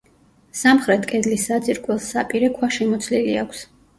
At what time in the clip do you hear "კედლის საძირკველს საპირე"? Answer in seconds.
1.11-2.51